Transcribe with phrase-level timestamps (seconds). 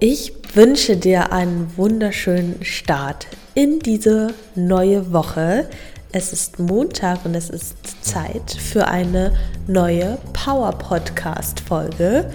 [0.00, 5.68] Ich wünsche dir einen wunderschönen Start in diese neue Woche.
[6.12, 7.74] Es ist Montag und es ist
[8.04, 9.32] Zeit für eine
[9.66, 12.30] neue Power Podcast Folge.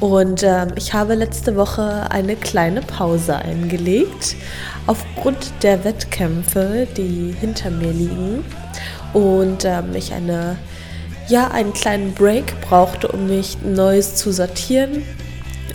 [0.00, 4.34] Und ähm, ich habe letzte Woche eine kleine Pause eingelegt
[4.86, 8.42] aufgrund der Wettkämpfe, die hinter mir liegen.
[9.12, 10.56] Und ähm, ich eine,
[11.28, 15.02] ja, einen kleinen Break brauchte, um mich Neues zu sortieren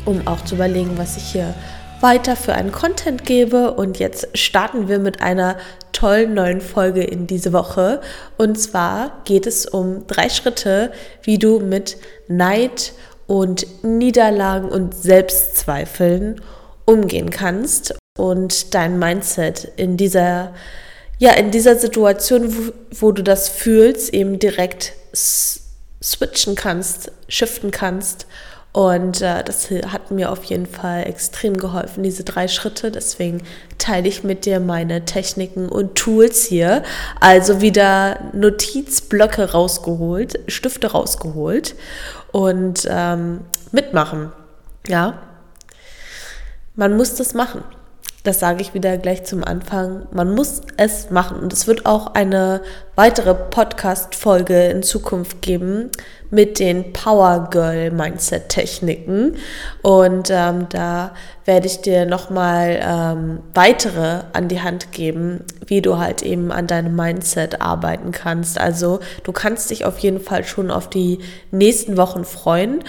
[0.05, 1.53] um auch zu überlegen, was ich hier
[2.01, 3.73] weiter für einen Content gebe.
[3.73, 5.57] Und jetzt starten wir mit einer
[5.91, 8.01] tollen neuen Folge in diese Woche.
[8.37, 10.91] Und zwar geht es um drei Schritte,
[11.23, 12.93] wie du mit Neid
[13.25, 16.41] und Niederlagen und Selbstzweifeln
[16.85, 20.53] umgehen kannst und dein Mindset in dieser
[21.19, 28.27] ja in dieser Situation, wo, wo du das fühlst, eben direkt switchen kannst, shiften kannst
[28.73, 32.91] und äh, das hat mir auf jeden Fall extrem geholfen, diese drei Schritte.
[32.91, 33.41] Deswegen
[33.77, 36.83] teile ich mit dir meine Techniken und Tools hier.
[37.19, 41.75] Also wieder Notizblöcke rausgeholt, Stifte rausgeholt
[42.31, 44.31] und ähm, mitmachen.
[44.87, 45.23] Ja,
[46.75, 47.63] man muss das machen
[48.27, 51.39] das sage ich wieder gleich zum Anfang, man muss es machen.
[51.39, 52.61] Und es wird auch eine
[52.95, 55.89] weitere Podcast-Folge in Zukunft geben
[56.29, 59.37] mit den Power Girl Mindset Techniken.
[59.81, 61.11] Und ähm, da
[61.45, 66.67] werde ich dir nochmal ähm, weitere an die Hand geben, wie du halt eben an
[66.67, 68.59] deinem Mindset arbeiten kannst.
[68.59, 71.19] Also du kannst dich auf jeden Fall schon auf die
[71.51, 72.83] nächsten Wochen freuen.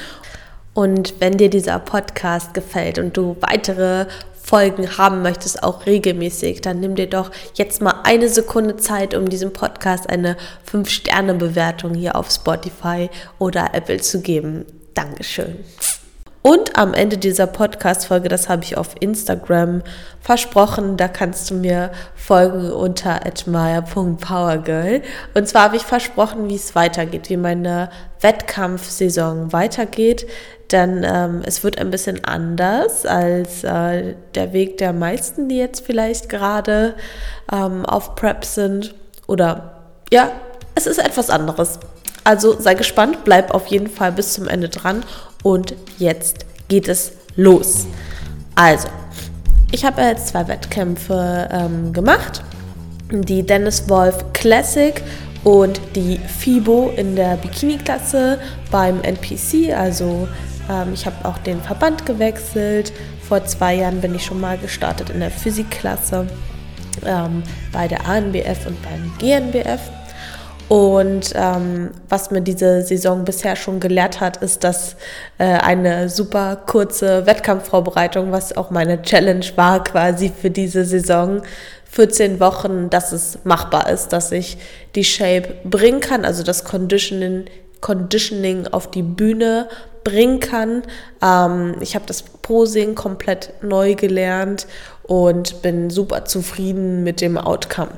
[0.75, 4.07] Und wenn dir dieser Podcast gefällt und du weitere
[4.49, 9.29] Folgen haben möchtest, auch regelmäßig, dann nimm dir doch jetzt mal eine Sekunde Zeit, um
[9.29, 10.39] diesem Podcast eine
[10.73, 14.65] 5-Sterne-Bewertung hier auf Spotify oder Apple zu geben.
[14.95, 15.59] Dankeschön.
[16.49, 19.83] Und am Ende dieser Podcast-Folge, das habe ich auf Instagram
[20.23, 25.03] versprochen, da kannst du mir folgen unter admire.powergirl.
[25.35, 27.91] Und zwar habe ich versprochen, wie es weitergeht, wie meine
[28.23, 30.27] Wettkampfsaison weitergeht
[30.69, 35.85] dann ähm, es wird ein bisschen anders als äh, der Weg der meisten, die jetzt
[35.85, 36.95] vielleicht gerade
[37.51, 38.95] ähm, auf Prep sind.
[39.27, 39.81] Oder
[40.13, 40.31] ja,
[40.75, 41.79] es ist etwas anderes.
[42.23, 45.05] Also sei gespannt, bleib auf jeden Fall bis zum Ende dran
[45.43, 47.87] und jetzt geht es los.
[48.55, 48.89] Also,
[49.71, 52.43] ich habe jetzt zwei Wettkämpfe ähm, gemacht.
[53.11, 55.03] Die Dennis Wolf Classic
[55.45, 58.39] und die FIBO in der Bikini-Klasse
[58.71, 60.29] beim NPC, also
[60.69, 62.93] ähm, ich habe auch den Verband gewechselt.
[63.27, 66.27] Vor zwei Jahren bin ich schon mal gestartet in der Physikklasse
[67.05, 69.81] ähm, bei der ANBF und beim GNBF.
[70.69, 74.97] Und ähm, was mir diese Saison bisher schon gelehrt hat, ist, dass
[75.39, 81.43] äh, eine super kurze Wettkampfvorbereitung, was auch meine Challenge war quasi für diese Saison,
[81.91, 84.59] 14 Wochen, dass es machbar ist, dass ich
[84.95, 87.47] die Shape bringen kann, also das Conditioning,
[87.81, 89.69] Conditioning auf die Bühne
[90.05, 90.83] bringen kann.
[91.23, 94.67] Ähm, ich habe das Posing komplett neu gelernt
[95.03, 97.93] und bin super zufrieden mit dem Outcome.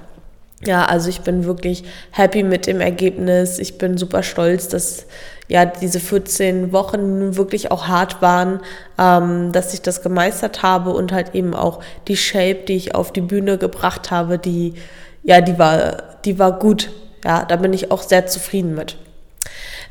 [0.65, 3.59] Ja, also ich bin wirklich happy mit dem Ergebnis.
[3.59, 5.07] Ich bin super stolz, dass
[5.49, 8.61] ja diese 14 Wochen wirklich auch hart waren,
[8.99, 13.13] ähm, dass ich das gemeistert habe und halt eben auch die Shape, die ich auf
[13.13, 14.75] die Bühne gebracht habe, die
[15.23, 16.91] ja, die war, die war gut.
[17.25, 18.97] Ja, da bin ich auch sehr zufrieden mit.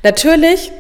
[0.03, 0.71] Natürlich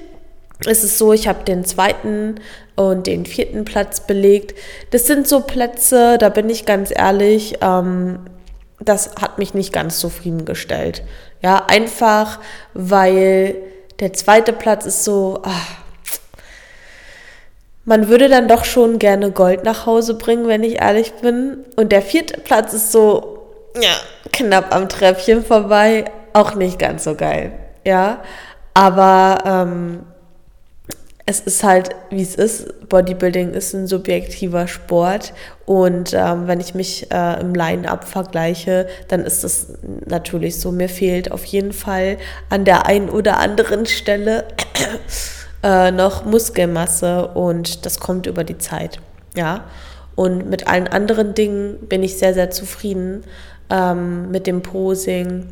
[0.65, 2.35] ist es so, ich habe den zweiten
[2.75, 4.57] und den vierten Platz belegt.
[4.91, 8.19] Das sind so Plätze, da bin ich ganz ehrlich, ähm,
[8.79, 11.03] das hat mich nicht ganz zufriedengestellt.
[11.41, 12.39] Ja, einfach
[12.73, 13.55] weil
[13.99, 15.67] der zweite Platz ist so, ach,
[17.85, 21.65] man würde dann doch schon gerne Gold nach Hause bringen, wenn ich ehrlich bin.
[21.75, 23.95] Und der vierte Platz ist so, ja,
[24.31, 27.51] knapp am Treppchen vorbei, auch nicht ganz so geil.
[27.83, 28.21] Ja,
[28.73, 30.03] aber ähm,
[31.29, 32.89] es ist halt, wie es ist.
[32.89, 35.31] Bodybuilding ist ein subjektiver Sport
[35.67, 39.67] und ähm, wenn ich mich äh, im Line-Up vergleiche, dann ist es
[40.07, 40.71] natürlich so.
[40.71, 42.17] Mir fehlt auf jeden Fall
[42.49, 44.45] an der einen oder anderen Stelle
[45.63, 48.99] äh, noch Muskelmasse und das kommt über die Zeit.
[49.35, 49.65] Ja.
[50.15, 53.23] Und mit allen anderen Dingen bin ich sehr, sehr zufrieden.
[53.69, 55.45] Ähm, mit dem Posing,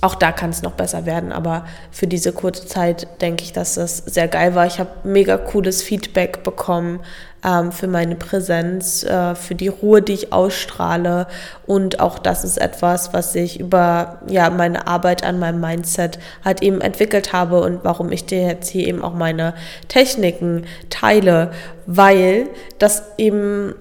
[0.00, 3.74] auch da kann es noch besser werden, aber für diese kurze Zeit denke ich, dass
[3.74, 4.66] das sehr geil war.
[4.66, 7.00] Ich habe mega cooles Feedback bekommen.
[7.44, 11.26] ähm, für meine Präsenz, äh, für die Ruhe, die ich ausstrahle.
[11.66, 16.62] Und auch das ist etwas, was ich über ja, meine Arbeit an meinem Mindset halt
[16.62, 19.54] eben entwickelt habe und warum ich dir jetzt hier eben auch meine
[19.88, 21.50] Techniken teile,
[21.86, 22.48] weil
[22.78, 23.74] das eben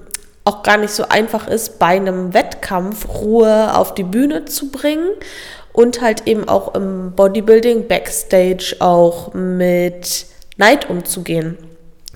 [0.45, 5.07] auch gar nicht so einfach ist, bei einem Wettkampf Ruhe auf die Bühne zu bringen
[5.73, 10.25] und halt eben auch im Bodybuilding Backstage auch mit
[10.57, 11.57] Neid umzugehen.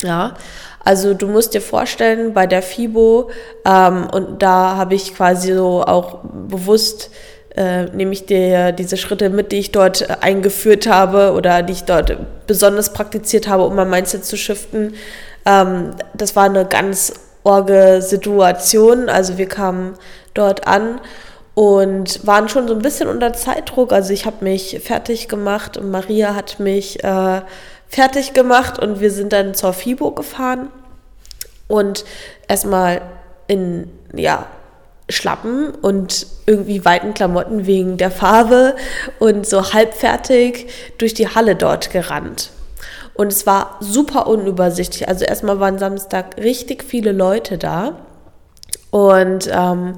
[0.04, 0.36] Ja,
[0.84, 3.30] also du musst dir vorstellen, bei der FIBO,
[3.66, 7.10] ähm, und da habe ich quasi so auch bewusst,
[7.56, 11.84] äh, nehme ich dir diese Schritte mit, die ich dort eingeführt habe oder die ich
[11.84, 12.16] dort
[12.46, 14.94] besonders praktiziert habe, um mein Mindset zu shiften.
[15.46, 17.14] Ähm, das war eine ganz
[17.44, 19.10] orge Situation.
[19.10, 19.96] Also wir kamen
[20.36, 21.02] dort an
[21.58, 23.92] und waren schon so ein bisschen unter Zeitdruck.
[23.92, 27.42] Also ich habe mich fertig gemacht und Maria hat mich äh,
[27.88, 30.70] fertig gemacht und wir sind dann zur FIBO gefahren
[31.68, 32.06] und
[32.48, 33.02] erstmal
[33.48, 34.46] in, ja,
[35.10, 38.76] Schlappen und irgendwie weiten Klamotten wegen der Farbe
[39.18, 40.68] und so halbfertig
[41.00, 42.52] durch die Halle dort gerannt.
[43.16, 45.10] Und es war super unübersichtlich.
[45.10, 47.96] Also erstmal waren Samstag richtig viele Leute da.
[48.98, 49.94] Und ähm,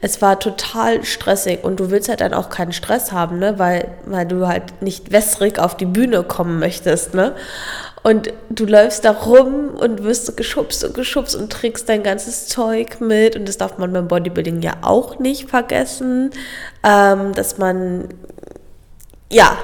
[0.00, 3.58] es war total stressig und du willst halt dann auch keinen Stress haben, ne?
[3.58, 7.12] weil, weil du halt nicht wässrig auf die Bühne kommen möchtest.
[7.12, 7.34] Ne?
[8.02, 13.02] Und du läufst da rum und wirst geschubst und geschubst und trägst dein ganzes Zeug
[13.02, 13.36] mit.
[13.36, 16.30] Und das darf man beim Bodybuilding ja auch nicht vergessen,
[16.82, 18.08] ähm, dass man
[19.30, 19.58] ja,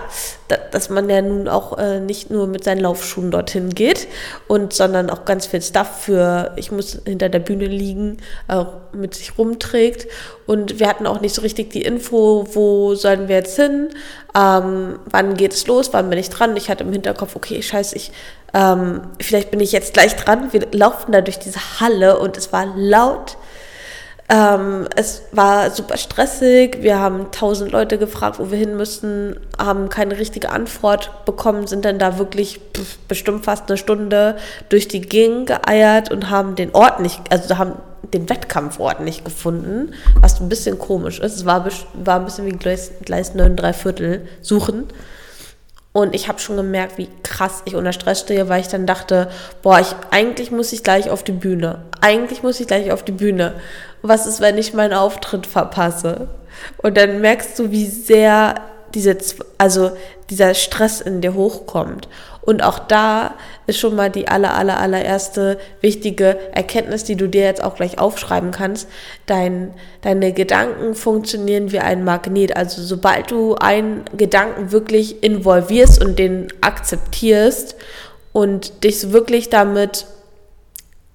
[0.72, 4.08] dass man ja nun auch äh, nicht nur mit seinen Laufschuhen dorthin geht
[4.46, 8.18] und sondern auch ganz viel Stuff für ich muss hinter der Bühne liegen
[8.48, 10.06] äh, mit sich rumträgt
[10.46, 13.88] und wir hatten auch nicht so richtig die Info, wo sollen wir jetzt hin,
[14.36, 16.56] ähm, wann geht es los, wann bin ich dran.
[16.58, 18.12] Ich hatte im Hinterkopf, okay, scheiße, ich
[18.52, 20.52] ähm, vielleicht bin ich jetzt gleich dran.
[20.52, 23.36] Wir laufen da durch diese Halle und es war laut
[24.28, 26.78] ähm, es war super stressig.
[26.80, 31.84] Wir haben tausend Leute gefragt, wo wir hin müssen, haben keine richtige Antwort bekommen, sind
[31.84, 34.36] dann da wirklich pff, bestimmt fast eine Stunde
[34.70, 37.74] durch die Gegend geeiert und haben den Ort nicht, also haben
[38.14, 41.36] den Wettkampfort nicht gefunden, was ein bisschen komisch ist.
[41.36, 44.84] Es war, war ein bisschen wie Gleis, Gleis 9 3 Viertel suchen.
[45.96, 49.30] Und ich habe schon gemerkt, wie krass ich unter Stress stehe, weil ich dann dachte,
[49.62, 51.82] boah, ich, eigentlich muss ich gleich auf die Bühne.
[52.00, 53.54] Eigentlich muss ich gleich auf die Bühne.
[54.02, 56.26] Was ist, wenn ich meinen Auftritt verpasse?
[56.78, 58.56] Und dann merkst du, wie sehr
[58.92, 59.16] diese,
[59.56, 59.92] also
[60.30, 62.08] dieser Stress in dir hochkommt.
[62.44, 63.34] Und auch da
[63.66, 67.98] ist schon mal die aller, aller, allererste wichtige Erkenntnis, die du dir jetzt auch gleich
[67.98, 68.86] aufschreiben kannst.
[69.24, 72.54] Dein, deine Gedanken funktionieren wie ein Magnet.
[72.54, 77.76] Also sobald du einen Gedanken wirklich involvierst und den akzeptierst
[78.32, 80.06] und dich wirklich damit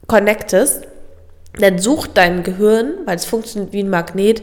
[0.07, 0.87] connectest,
[1.59, 4.41] dann sucht dein Gehirn, weil es funktioniert wie ein Magnet,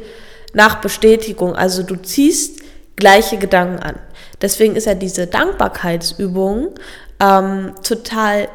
[0.53, 1.57] nach Bestätigung.
[1.57, 2.61] Also du ziehst
[2.95, 3.97] gleiche Gedanken an.
[4.41, 6.75] Deswegen ist ja diese Dankbarkeitsübung
[7.21, 8.49] ähm, total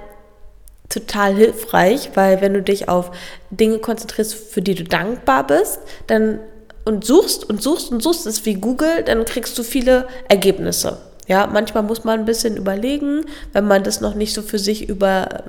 [0.90, 3.12] total hilfreich, weil wenn du dich auf
[3.50, 6.40] Dinge konzentrierst, für die du dankbar bist, dann
[6.84, 10.98] und suchst und suchst und suchst, ist wie Google, dann kriegst du viele Ergebnisse.
[11.28, 13.24] Ja, manchmal muss man ein bisschen überlegen,
[13.54, 15.44] wenn man das noch nicht so für sich über,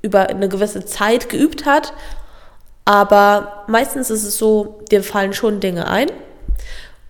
[0.00, 1.92] über eine gewisse Zeit geübt hat.
[2.84, 6.10] Aber meistens ist es so, dir fallen schon Dinge ein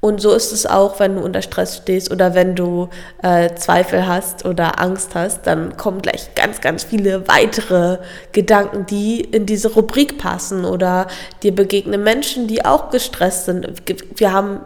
[0.01, 2.89] und so ist es auch, wenn du unter Stress stehst oder wenn du
[3.23, 7.99] äh, Zweifel hast oder Angst hast, dann kommen gleich ganz, ganz viele weitere
[8.33, 11.07] Gedanken, die in diese Rubrik passen oder
[11.43, 13.69] dir begegnen Menschen, die auch gestresst sind.
[14.17, 14.61] Wir haben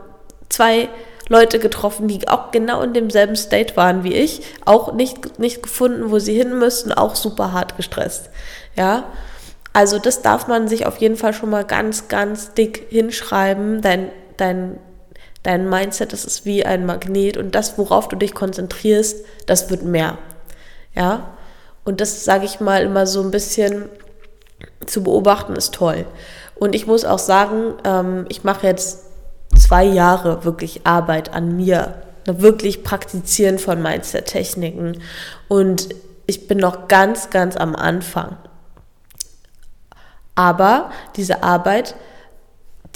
[0.49, 0.89] zwei
[1.29, 6.13] Leute getroffen, die auch genau in demselben State waren wie ich, auch nicht, nicht gefunden,
[6.13, 8.31] wo sie hin müssten, auch super hart gestresst.
[8.77, 9.05] Ja,
[9.73, 13.81] also das darf man sich auf jeden Fall schon mal ganz, ganz dick hinschreiben.
[13.81, 14.79] Dein, dein
[15.45, 19.85] dein Mindset, das ist wie ein Magnet und das, worauf du dich konzentrierst, das wird
[19.85, 20.19] mehr.
[20.95, 21.35] Ja,
[21.85, 23.89] und das sage ich mal immer so ein bisschen
[24.87, 26.07] zu beobachten, ist toll.
[26.57, 29.05] Und ich muss auch sagen, ähm, ich mache jetzt
[29.57, 35.01] zwei Jahre wirklich Arbeit an mir, ne, wirklich Praktizieren von Mindset-Techniken.
[35.49, 35.89] Und
[36.27, 38.37] ich bin noch ganz, ganz am Anfang.
[40.35, 41.95] Aber diese Arbeit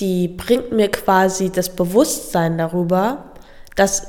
[0.01, 3.33] die bringt mir quasi das Bewusstsein darüber,
[3.77, 4.09] dass,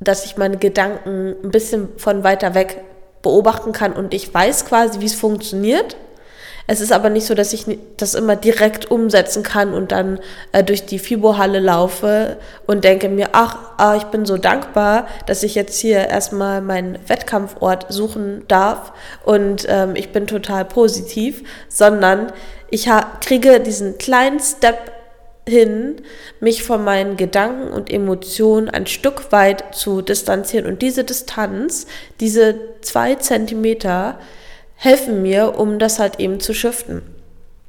[0.00, 2.82] dass ich meine Gedanken ein bisschen von weiter weg
[3.22, 5.96] beobachten kann und ich weiß quasi, wie es funktioniert.
[6.66, 10.20] Es ist aber nicht so, dass ich das immer direkt umsetzen kann und dann
[10.52, 12.36] äh, durch die Fibo-Halle laufe
[12.68, 16.96] und denke mir, ach, ah, ich bin so dankbar, dass ich jetzt hier erstmal meinen
[17.08, 18.92] Wettkampfort suchen darf
[19.24, 22.32] und ähm, ich bin total positiv, sondern
[22.70, 22.88] ich
[23.20, 24.92] kriege diesen kleinen Step
[25.46, 26.02] hin,
[26.40, 30.66] mich von meinen Gedanken und Emotionen ein Stück weit zu distanzieren.
[30.66, 31.86] Und diese Distanz,
[32.20, 34.18] diese zwei Zentimeter,
[34.76, 37.02] helfen mir, um das halt eben zu shiften.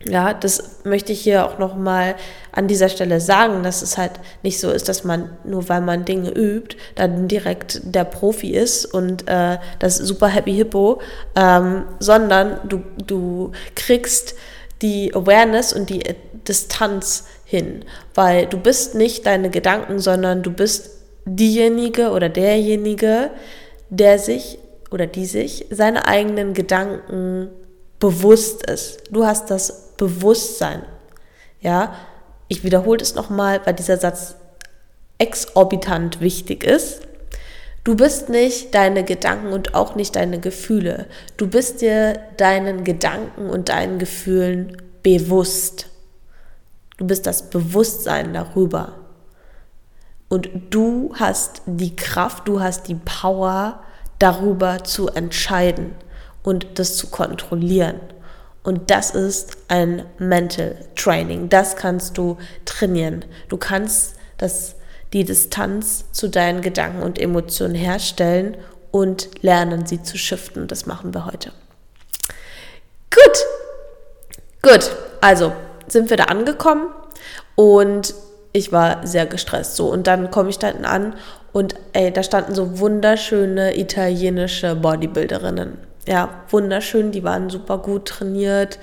[0.05, 2.15] Ja, das möchte ich hier auch nochmal
[2.51, 6.05] an dieser Stelle sagen, dass es halt nicht so ist, dass man nur weil man
[6.05, 11.01] Dinge übt, dann direkt der Profi ist und äh, das super Happy Hippo,
[11.35, 14.35] ähm, sondern du, du kriegst
[14.81, 16.03] die Awareness und die
[16.47, 17.85] Distanz hin,
[18.15, 20.89] weil du bist nicht deine Gedanken, sondern du bist
[21.25, 23.29] diejenige oder derjenige,
[23.89, 24.57] der sich
[24.89, 27.49] oder die sich seine eigenen Gedanken
[27.99, 29.03] bewusst ist.
[29.11, 30.83] Du hast das Bewusstsein.
[31.61, 31.95] Ja,
[32.47, 34.35] ich wiederhole es nochmal, weil dieser Satz
[35.19, 37.01] exorbitant wichtig ist.
[37.83, 41.07] Du bist nicht deine Gedanken und auch nicht deine Gefühle.
[41.37, 45.87] Du bist dir deinen Gedanken und deinen Gefühlen bewusst.
[46.97, 48.99] Du bist das Bewusstsein darüber.
[50.29, 53.83] Und du hast die Kraft, du hast die Power,
[54.19, 55.95] darüber zu entscheiden
[56.43, 57.99] und das zu kontrollieren.
[58.63, 61.49] Und das ist ein Mental Training.
[61.49, 63.25] Das kannst du trainieren.
[63.49, 64.75] Du kannst das,
[65.13, 68.57] die Distanz zu deinen Gedanken und Emotionen herstellen
[68.91, 70.67] und lernen, sie zu shiften.
[70.67, 71.51] Das machen wir heute.
[73.13, 73.37] Gut.
[74.61, 74.91] Gut.
[75.21, 75.53] Also
[75.87, 76.87] sind wir da angekommen
[77.55, 78.13] und
[78.53, 79.75] ich war sehr gestresst.
[79.75, 81.15] So, und dann komme ich da an
[81.53, 85.77] und ey, da standen so wunderschöne italienische Bodybuilderinnen.
[86.07, 88.79] Ja, wunderschön, die waren super gut trainiert,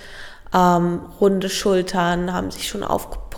[0.54, 2.84] ähm, runde Schultern, haben sich schon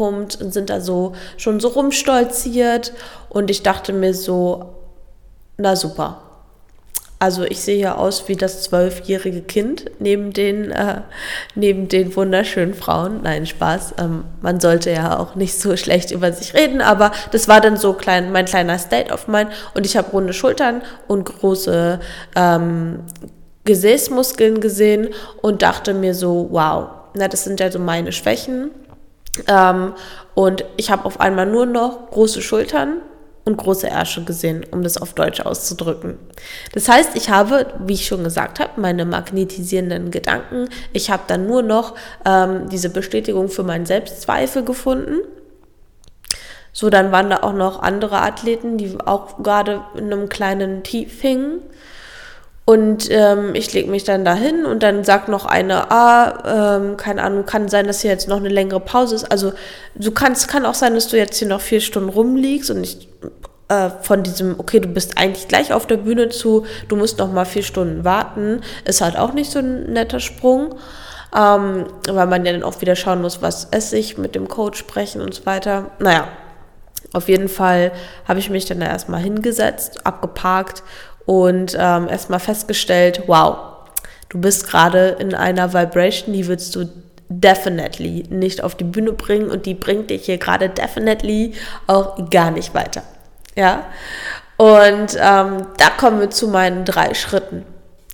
[0.01, 2.93] aufgepumpt und sind da so schon so rumstolziert.
[3.29, 4.75] Und ich dachte mir so,
[5.57, 6.23] na super,
[7.19, 11.03] also ich sehe ja aus wie das zwölfjährige Kind neben den, äh,
[11.55, 13.21] neben den wunderschönen Frauen.
[13.23, 13.95] Nein, Spaß.
[13.99, 17.77] Ähm, man sollte ja auch nicht so schlecht über sich reden, aber das war dann
[17.77, 19.51] so klein, mein kleiner State of Mind.
[19.75, 22.01] Und ich habe runde Schultern und große
[22.37, 23.01] ähm,
[23.65, 25.09] Gesäßmuskeln gesehen
[25.43, 28.71] und dachte mir so, wow, na, das sind ja so meine Schwächen.
[29.47, 29.95] Ähm,
[30.35, 33.03] und ich habe auf einmal nur noch große Schultern
[33.45, 36.19] und große Ärsche gesehen, um das auf Deutsch auszudrücken.
[36.73, 40.69] Das heißt, ich habe, wie ich schon gesagt habe, meine magnetisierenden Gedanken.
[40.93, 41.95] Ich habe dann nur noch
[42.25, 45.17] ähm, diese Bestätigung für meinen Selbstzweifel gefunden.
[46.73, 51.21] So, dann waren da auch noch andere Athleten, die auch gerade in einem kleinen Tief
[51.21, 51.61] hingen.
[52.67, 57.23] Und ähm, ich lege mich dann dahin und dann sagt noch eine, ah, ähm, keine
[57.23, 59.33] Ahnung, kann sein, dass hier jetzt noch eine längere Pause ist.
[59.33, 59.53] Also
[59.97, 63.09] du kannst, kann auch sein, dass du jetzt hier noch vier Stunden rumliegst und ich
[63.69, 67.33] äh, von diesem, okay, du bist eigentlich gleich auf der Bühne zu, du musst noch
[67.33, 70.75] mal vier Stunden warten, ist halt auch nicht so ein netter Sprung.
[71.37, 74.81] Ähm, weil man ja dann auch wieder schauen muss, was esse ich, mit dem Coach
[74.81, 75.93] sprechen und so weiter.
[76.01, 76.27] Naja,
[77.13, 77.93] auf jeden Fall
[78.27, 80.83] habe ich mich dann da erstmal hingesetzt, abgeparkt
[81.27, 83.57] und ähm, erstmal festgestellt, wow,
[84.29, 86.89] du bist gerade in einer Vibration, die willst du
[87.29, 91.55] definitely nicht auf die Bühne bringen und die bringt dich hier gerade definitely
[91.87, 93.03] auch gar nicht weiter.
[93.55, 93.87] Ja,
[94.57, 97.65] und ähm, da kommen wir zu meinen drei Schritten.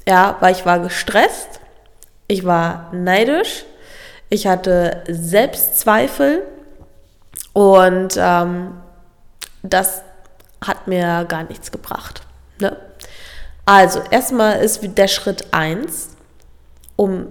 [0.06, 1.60] Ja, weil ich war gestresst,
[2.28, 3.64] ich war neidisch,
[4.28, 6.42] ich hatte Selbstzweifel
[7.52, 8.74] und ähm,
[9.62, 10.02] das
[10.64, 12.22] hat mir gar nichts gebracht.
[12.60, 12.76] Ne?
[13.66, 16.10] Also, erstmal ist der Schritt 1,
[16.94, 17.26] um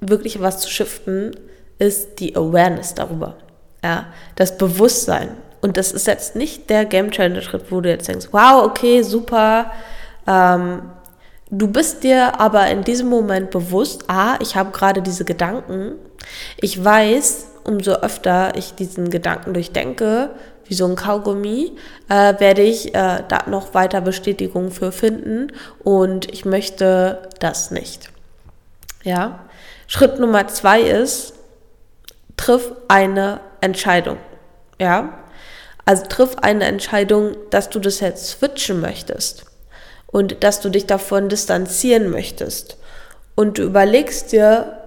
[0.00, 1.34] wirklich was zu shiften,
[1.78, 3.36] ist die Awareness darüber.
[3.82, 5.36] Ja, das Bewusstsein.
[5.60, 9.02] Und das ist jetzt nicht der Game Changer Schritt, wo du jetzt denkst, wow, okay,
[9.02, 9.70] super.
[10.26, 10.82] Ähm,
[11.50, 15.92] du bist dir aber in diesem Moment bewusst, ah, ich habe gerade diese Gedanken.
[16.56, 20.30] Ich weiß, umso öfter ich diesen Gedanken durchdenke,
[20.68, 21.72] wie so ein Kaugummi,
[22.08, 28.10] äh, werde ich äh, da noch weiter Bestätigung für finden und ich möchte das nicht.
[29.02, 29.44] Ja.
[29.86, 31.34] Schritt Nummer zwei ist,
[32.36, 34.18] triff eine Entscheidung.
[34.80, 35.18] Ja.
[35.84, 39.46] Also triff eine Entscheidung, dass du das jetzt switchen möchtest
[40.08, 42.76] und dass du dich davon distanzieren möchtest.
[43.36, 44.82] Und du überlegst dir,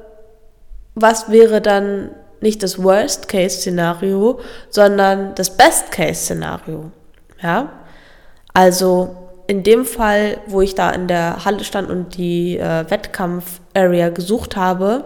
[0.95, 6.91] was wäre dann nicht das Worst-Case-Szenario, sondern das Best-Case-Szenario.
[7.41, 7.71] Ja?
[8.53, 9.15] Also
[9.47, 14.55] in dem Fall, wo ich da in der Halle stand und die äh, Wettkampf-Area gesucht
[14.55, 15.05] habe,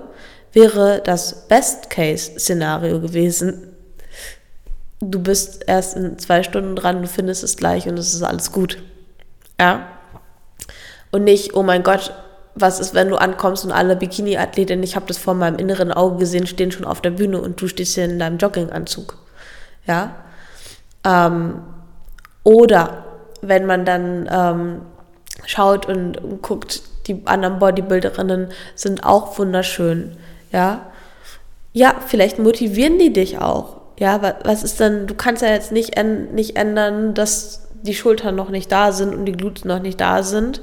[0.52, 3.76] wäre das Best-Case-Szenario gewesen.
[5.00, 8.52] Du bist erst in zwei Stunden dran, du findest es gleich und es ist alles
[8.52, 8.82] gut.
[9.60, 9.88] Ja.
[11.12, 12.14] Und nicht, oh mein Gott,
[12.56, 16.18] was ist, wenn du ankommst und alle Bikini-Athletinnen, ich habe das vor meinem inneren Auge
[16.18, 19.18] gesehen, stehen schon auf der Bühne und du stehst hier in deinem Jogginganzug.
[19.88, 20.16] Ja.
[21.04, 21.62] Ähm,
[22.44, 23.06] oder
[23.42, 24.82] wenn man dann ähm,
[25.46, 30.18] schaut und, und guckt, die anderen Bodybuilderinnen sind auch wunderschön,
[30.52, 30.88] ja.
[31.74, 33.78] Ja, vielleicht motivieren die dich auch.
[33.98, 35.96] Ja, was ist denn, du kannst ja jetzt nicht,
[36.32, 40.24] nicht ändern, dass die Schultern noch nicht da sind und die Gluten noch nicht da
[40.24, 40.62] sind.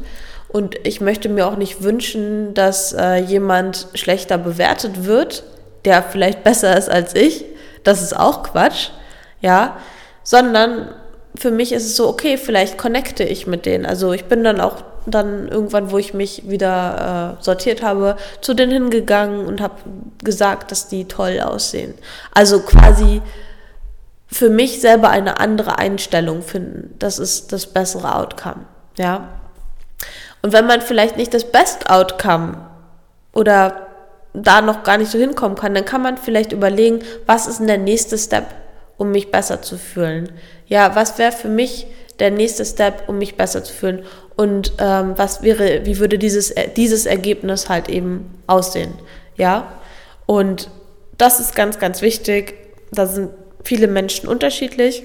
[0.53, 5.45] Und ich möchte mir auch nicht wünschen, dass äh, jemand schlechter bewertet wird,
[5.85, 7.45] der vielleicht besser ist als ich.
[7.85, 8.91] Das ist auch Quatsch.
[9.41, 9.79] Ja,
[10.23, 10.95] sondern
[11.35, 13.87] für mich ist es so, okay, vielleicht connecte ich mit denen.
[13.87, 18.53] Also ich bin dann auch dann irgendwann, wo ich mich wieder äh, sortiert habe, zu
[18.53, 19.77] denen hingegangen und habe
[20.23, 21.95] gesagt, dass die toll aussehen.
[22.33, 23.23] Also quasi
[24.27, 26.95] für mich selber eine andere Einstellung finden.
[26.99, 28.67] Das ist das bessere Outcome.
[28.97, 29.40] Ja.
[30.43, 32.57] Und wenn man vielleicht nicht das Best Outcome
[33.33, 33.87] oder
[34.33, 37.67] da noch gar nicht so hinkommen kann, dann kann man vielleicht überlegen, was ist denn
[37.67, 38.47] der nächste Step,
[38.97, 40.31] um mich besser zu fühlen?
[40.67, 41.87] Ja, was wäre für mich
[42.21, 44.05] der nächste Step, um mich besser zu fühlen?
[44.37, 48.95] Und ähm, was wäre, wie würde dieses, äh, dieses Ergebnis halt eben aussehen?
[49.37, 49.73] Ja,
[50.27, 50.71] und
[51.19, 52.55] das ist ganz, ganz wichtig.
[52.93, 53.31] Da sind
[53.65, 55.03] viele Menschen unterschiedlich.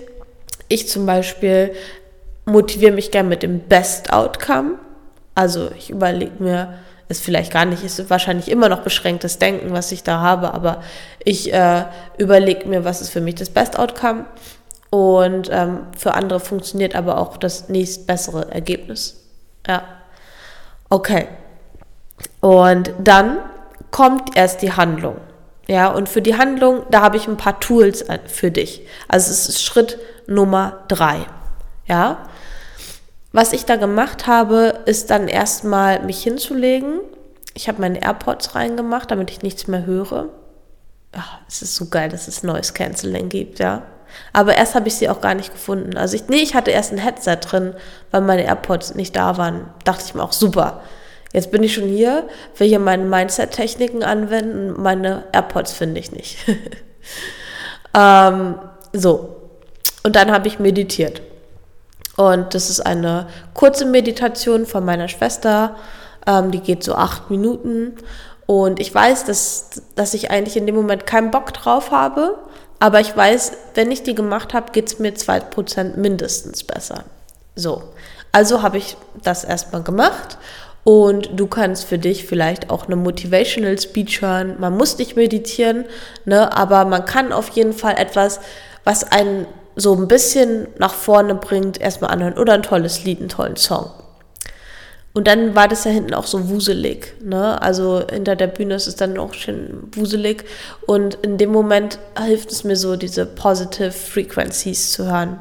[0.67, 1.73] Ich zum Beispiel
[2.45, 4.79] motiviere mich gern mit dem Best Outcome.
[5.35, 9.91] Also ich überlege mir, ist vielleicht gar nicht, ist wahrscheinlich immer noch beschränktes Denken, was
[9.91, 10.81] ich da habe, aber
[11.23, 11.83] ich äh,
[12.17, 14.25] überlege mir, was ist für mich das Best Outcome
[14.89, 19.23] und ähm, für andere funktioniert aber auch das nächst bessere Ergebnis.
[19.67, 19.83] Ja.
[20.89, 21.27] Okay.
[22.39, 23.39] Und dann
[23.91, 25.17] kommt erst die Handlung.
[25.67, 28.87] Ja, und für die Handlung, da habe ich ein paar Tools äh, für dich.
[29.07, 31.25] Also es ist Schritt Nummer drei.
[31.87, 32.29] Ja.
[33.35, 37.01] Was ich da gemacht habe, ist dann erstmal mich hinzulegen.
[37.53, 40.29] Ich habe meine AirPods reingemacht, damit ich nichts mehr höre.
[41.11, 43.81] Ach, es ist so geil, dass es Noise Cancelling gibt, ja.
[44.31, 45.97] Aber erst habe ich sie auch gar nicht gefunden.
[45.97, 47.73] Also ich, nee, ich hatte erst ein Headset drin,
[48.09, 49.69] weil meine AirPods nicht da waren.
[49.83, 50.81] Dachte ich mir auch, super.
[51.33, 56.37] Jetzt bin ich schon hier, will hier meine Mindset-Techniken anwenden, meine AirPods finde ich nicht.
[57.93, 58.59] ähm,
[58.93, 59.35] so.
[60.03, 61.21] Und dann habe ich meditiert.
[62.17, 65.75] Und das ist eine kurze Meditation von meiner Schwester.
[66.25, 67.93] Ähm, die geht so acht Minuten.
[68.45, 72.37] Und ich weiß, dass, dass ich eigentlich in dem Moment keinen Bock drauf habe.
[72.79, 77.03] Aber ich weiß, wenn ich die gemacht habe, geht es mir 2% mindestens besser.
[77.55, 77.83] So.
[78.31, 80.37] Also habe ich das erstmal gemacht.
[80.83, 84.57] Und du kannst für dich vielleicht auch eine Motivational Speech hören.
[84.59, 85.85] Man muss nicht meditieren,
[86.25, 86.55] ne?
[86.55, 88.39] aber man kann auf jeden Fall etwas,
[88.83, 92.37] was einen so ein bisschen nach vorne bringt, erstmal anhören.
[92.37, 93.91] Oder ein tolles Lied, einen tollen Song.
[95.15, 97.15] Und dann war das ja hinten auch so wuselig.
[97.21, 97.61] Ne?
[97.61, 100.43] Also hinter der Bühne ist es dann auch schön wuselig.
[100.85, 105.39] Und in dem Moment hilft es mir so, diese Positive Frequencies zu hören.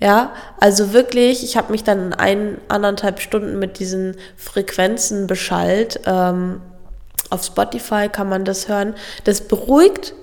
[0.00, 6.00] Ja, also wirklich, ich habe mich dann in ein, anderthalb Stunden mit diesen Frequenzen beschallt.
[6.06, 6.62] Ähm,
[7.28, 8.94] auf Spotify kann man das hören.
[9.24, 10.14] Das beruhigt.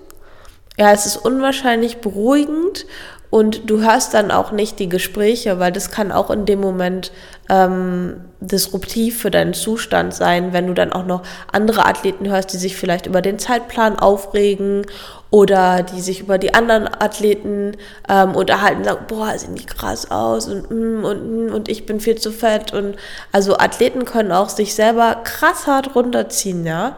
[0.77, 2.87] Ja, es ist unwahrscheinlich beruhigend
[3.31, 7.13] und du hörst dann auch nicht die Gespräche, weil das kann auch in dem Moment
[7.49, 12.57] ähm, disruptiv für deinen Zustand sein, wenn du dann auch noch andere Athleten hörst, die
[12.57, 14.85] sich vielleicht über den Zeitplan aufregen
[15.29, 17.77] oder die sich über die anderen Athleten
[18.09, 21.85] ähm, unterhalten und sagen, boah, sehen die krass aus und, mm, und, mm, und ich
[21.85, 22.73] bin viel zu fett.
[22.73, 22.97] Und
[23.31, 26.97] also Athleten können auch sich selber krass hart runterziehen, ja.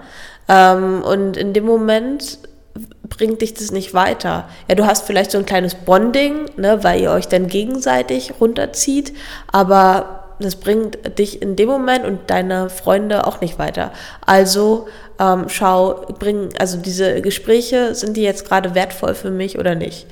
[0.49, 2.39] Ähm, und in dem Moment
[3.17, 4.49] bringt dich das nicht weiter.
[4.67, 9.13] Ja, du hast vielleicht so ein kleines Bonding, ne, weil ihr euch dann gegenseitig runterzieht,
[9.51, 13.91] aber das bringt dich in dem Moment und deine Freunde auch nicht weiter.
[14.25, 14.87] Also
[15.19, 20.07] ähm, schau, bring, also diese Gespräche, sind die jetzt gerade wertvoll für mich oder nicht?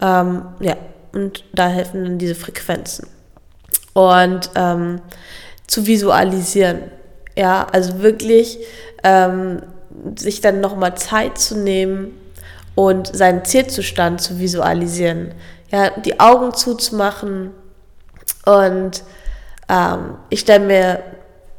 [0.00, 0.76] Ähm, ja,
[1.12, 3.08] und da helfen dann diese Frequenzen.
[3.92, 5.00] Und ähm,
[5.66, 6.90] zu visualisieren.
[7.36, 8.58] Ja, also wirklich
[9.02, 9.62] ähm,
[10.16, 12.12] sich dann nochmal Zeit zu nehmen
[12.74, 15.34] und seinen Zielzustand zu visualisieren.
[15.70, 17.50] Ja, die Augen zuzumachen
[18.44, 19.02] und
[19.68, 21.02] ähm, ich stelle mir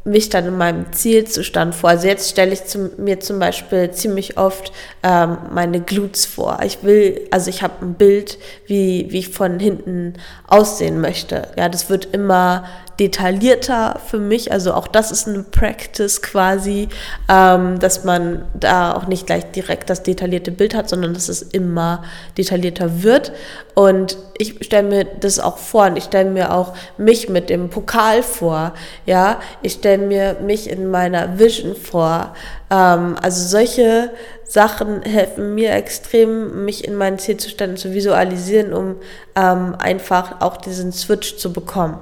[0.05, 1.89] mich dann in meinem Zielzustand vor.
[1.89, 6.59] Also jetzt stelle ich zum, mir zum Beispiel ziemlich oft ähm, meine Glutes vor.
[6.63, 10.13] Ich will, also ich habe ein Bild, wie, wie ich von hinten
[10.47, 11.47] aussehen möchte.
[11.57, 12.65] Ja, das wird immer
[12.99, 14.51] detaillierter für mich.
[14.51, 16.89] Also auch das ist eine Practice quasi,
[17.29, 21.41] ähm, dass man da auch nicht gleich direkt das detaillierte Bild hat, sondern dass es
[21.41, 22.03] immer
[22.37, 23.33] detaillierter wird.
[23.73, 27.69] Und ich stelle mir das auch vor und ich stelle mir auch mich mit dem
[27.69, 28.73] Pokal vor.
[29.05, 32.33] Ja, ich stelle mir mich in meiner Vision vor.
[32.69, 34.11] Ähm, also solche
[34.45, 38.95] Sachen helfen mir extrem, mich in meinen Zielzuständen zu visualisieren, um
[39.35, 41.97] ähm, einfach auch diesen Switch zu bekommen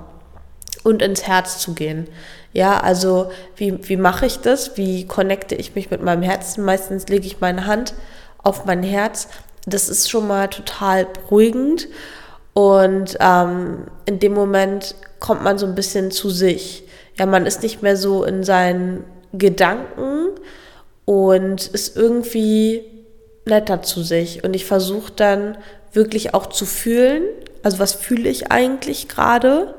[0.84, 2.08] und ins Herz zu gehen.
[2.52, 4.78] Ja, also wie, wie mache ich das?
[4.78, 6.64] Wie connecte ich mich mit meinem Herzen?
[6.64, 7.94] Meistens lege ich meine Hand
[8.44, 9.28] auf mein Herz.
[9.66, 11.88] Das ist schon mal total beruhigend.
[12.54, 16.84] Und ähm, in dem Moment kommt man so ein bisschen zu sich.
[17.18, 20.28] Ja, man ist nicht mehr so in seinen Gedanken
[21.06, 22.84] und ist irgendwie
[23.46, 24.44] netter zu sich.
[24.44, 25.58] Und ich versuche dann
[25.92, 27.24] wirklich auch zu fühlen,
[27.64, 29.76] also was fühle ich eigentlich gerade?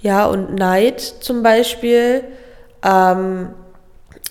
[0.00, 2.24] Ja, und Neid zum Beispiel
[2.82, 3.50] ähm,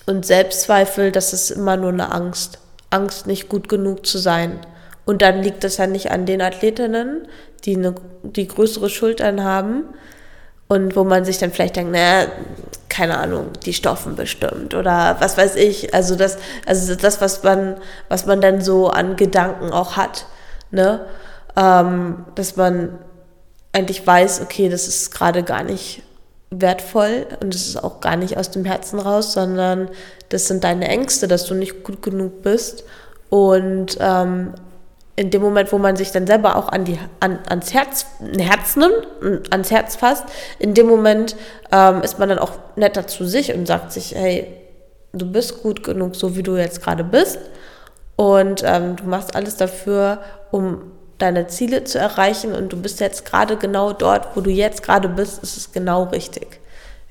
[0.05, 2.59] und Selbstzweifel, das ist immer nur eine Angst.
[2.89, 4.59] Angst, nicht gut genug zu sein.
[5.05, 7.27] Und dann liegt es ja nicht an den Athletinnen,
[7.65, 9.85] die, eine, die größere Schultern haben
[10.67, 12.27] und wo man sich dann vielleicht denkt, naja,
[12.89, 15.93] keine Ahnung, die Stoffen bestimmt oder was weiß ich.
[15.93, 17.77] Also das, also das, was man,
[18.07, 20.25] was man dann so an Gedanken auch hat,
[20.71, 21.05] ne?
[21.55, 22.99] Ähm, dass man
[23.73, 26.01] eigentlich weiß, okay, das ist gerade gar nicht
[26.51, 29.89] wertvoll und es ist auch gar nicht aus dem Herzen raus, sondern
[30.29, 32.83] das sind deine Ängste, dass du nicht gut genug bist.
[33.29, 34.53] Und ähm,
[35.15, 38.05] in dem Moment, wo man sich dann selber auch an die, an, ans Herz,
[38.37, 40.23] Herz nimmt, ans Herz fasst,
[40.57, 41.35] in dem Moment
[41.71, 44.47] ähm, ist man dann auch netter zu sich und sagt sich, hey,
[45.13, 47.37] du bist gut genug, so wie du jetzt gerade bist.
[48.15, 50.19] Und ähm, du machst alles dafür,
[50.51, 52.53] um deine Ziele zu erreichen.
[52.53, 56.03] Und du bist jetzt gerade genau dort, wo du jetzt gerade bist, ist es genau
[56.05, 56.59] richtig.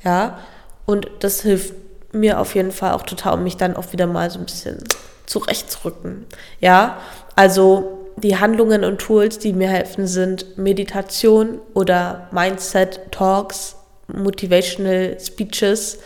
[0.04, 0.38] Ja.
[0.86, 1.74] Und das hilft
[2.12, 4.82] mir auf jeden Fall auch total, um mich dann auch wieder mal so ein bisschen
[5.26, 6.26] zurechtzurücken.
[6.60, 6.98] Ja.
[7.36, 13.76] Also die Handlungen und Tools, die mir helfen, sind Meditation oder Mindset Talks,
[14.08, 15.98] Motivational Speeches,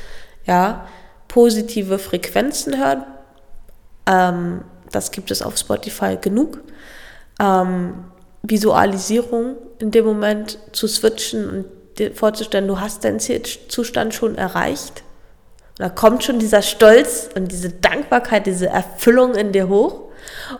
[0.44, 0.86] ja,
[1.28, 3.04] positive Frequenzen hören.
[4.06, 6.60] Ähm, das gibt es auf Spotify genug.
[7.40, 8.04] Ähm,
[8.42, 11.64] Visualisierung in dem Moment zu switchen und
[11.98, 15.02] dir vorzustellen, du hast deinen Zielzustand schon erreicht.
[15.76, 20.02] Da kommt schon dieser Stolz und diese Dankbarkeit, diese Erfüllung in dir hoch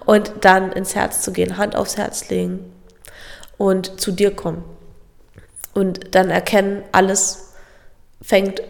[0.06, 2.72] und dann ins Herz zu gehen, Hand aufs Herz legen
[3.58, 4.64] und zu dir kommen
[5.74, 7.54] und dann erkennen, alles
[8.20, 8.62] fängt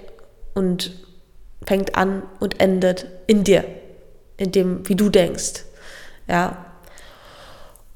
[0.55, 0.93] und
[1.67, 3.65] fängt an und endet in dir,
[4.37, 5.65] in dem, wie du denkst.
[6.29, 6.67] Ja.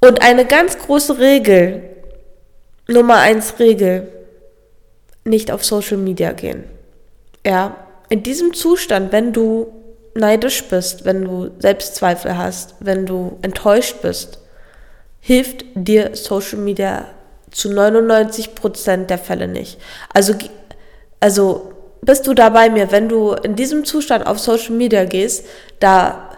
[0.07, 1.83] Und eine ganz große Regel,
[2.87, 4.07] Nummer eins Regel,
[5.25, 6.63] nicht auf Social Media gehen.
[7.45, 7.77] Ja.
[8.09, 9.67] In diesem Zustand, wenn du
[10.15, 14.39] neidisch bist, wenn du Selbstzweifel hast, wenn du enttäuscht bist,
[15.19, 17.07] hilft dir Social Media
[17.51, 19.77] zu 99 Prozent der Fälle nicht.
[20.15, 20.35] Also,
[21.19, 25.45] also bist du da bei mir, wenn du in diesem Zustand auf Social Media gehst,
[25.81, 26.36] da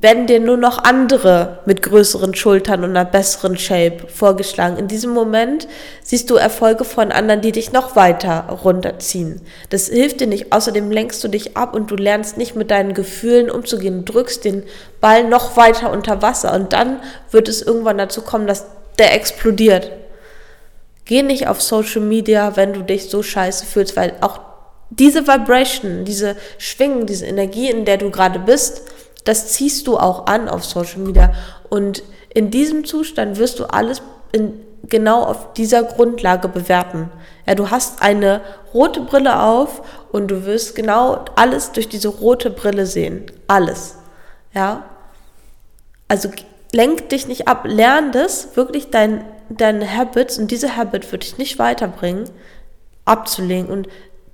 [0.00, 4.76] werden dir nur noch andere mit größeren Schultern und einer besseren Shape vorgeschlagen.
[4.76, 5.68] In diesem Moment
[6.02, 9.40] siehst du Erfolge von anderen, die dich noch weiter runterziehen.
[9.70, 10.52] Das hilft dir nicht.
[10.52, 14.04] Außerdem lenkst du dich ab und du lernst nicht mit deinen Gefühlen umzugehen.
[14.04, 14.62] Du drückst den
[15.00, 17.00] Ball noch weiter unter Wasser und dann
[17.30, 18.66] wird es irgendwann dazu kommen, dass
[18.98, 19.90] der explodiert.
[21.04, 24.40] Geh nicht auf Social Media, wenn du dich so scheiße fühlst, weil auch
[24.90, 28.82] diese Vibration, diese Schwingen, diese Energie, in der du gerade bist,
[29.24, 31.32] das ziehst du auch an auf Social Media.
[31.68, 32.02] Und
[32.34, 37.10] in diesem Zustand wirst du alles in, genau auf dieser Grundlage bewerten.
[37.46, 38.40] Ja, du hast eine
[38.74, 43.26] rote Brille auf und du wirst genau alles durch diese rote Brille sehen.
[43.46, 43.96] Alles.
[44.54, 44.84] Ja.
[46.08, 46.30] Also
[46.72, 47.64] lenk dich nicht ab.
[47.66, 52.28] Lern das, wirklich dein, deine Habits und diese Habit wird dich nicht weiterbringen,
[53.04, 53.88] abzulegen und